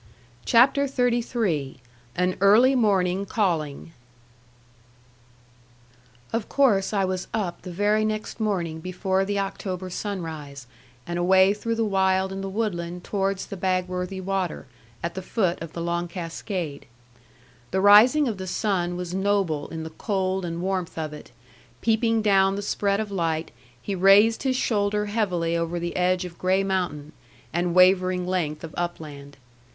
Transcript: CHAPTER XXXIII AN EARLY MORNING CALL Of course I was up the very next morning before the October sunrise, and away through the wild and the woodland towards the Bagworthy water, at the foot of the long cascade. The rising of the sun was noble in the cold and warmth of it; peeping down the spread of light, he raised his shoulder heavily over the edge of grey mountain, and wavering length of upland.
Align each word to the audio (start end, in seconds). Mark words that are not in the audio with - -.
CHAPTER 0.45 0.87
XXXIII 0.87 1.77
AN 2.15 2.35
EARLY 2.41 2.73
MORNING 2.73 3.27
CALL 3.27 3.63
Of 6.33 6.49
course 6.49 6.91
I 6.91 7.05
was 7.05 7.27
up 7.35 7.61
the 7.61 7.69
very 7.69 8.03
next 8.03 8.39
morning 8.39 8.79
before 8.79 9.23
the 9.25 9.37
October 9.37 9.91
sunrise, 9.91 10.65
and 11.05 11.19
away 11.19 11.53
through 11.53 11.75
the 11.75 11.85
wild 11.85 12.31
and 12.31 12.43
the 12.43 12.49
woodland 12.49 13.03
towards 13.03 13.45
the 13.45 13.55
Bagworthy 13.57 14.19
water, 14.19 14.65
at 15.03 15.13
the 15.13 15.21
foot 15.21 15.61
of 15.61 15.73
the 15.73 15.81
long 15.83 16.07
cascade. 16.07 16.87
The 17.69 17.79
rising 17.79 18.27
of 18.27 18.39
the 18.39 18.47
sun 18.47 18.95
was 18.97 19.13
noble 19.13 19.67
in 19.67 19.83
the 19.83 19.91
cold 19.91 20.45
and 20.45 20.63
warmth 20.63 20.97
of 20.97 21.13
it; 21.13 21.29
peeping 21.81 22.23
down 22.23 22.55
the 22.55 22.63
spread 22.63 22.99
of 22.99 23.11
light, 23.11 23.51
he 23.79 23.93
raised 23.93 24.41
his 24.41 24.55
shoulder 24.55 25.05
heavily 25.05 25.55
over 25.55 25.79
the 25.79 25.95
edge 25.95 26.25
of 26.25 26.39
grey 26.39 26.63
mountain, 26.63 27.11
and 27.53 27.75
wavering 27.75 28.25
length 28.25 28.63
of 28.63 28.73
upland. 28.75 29.37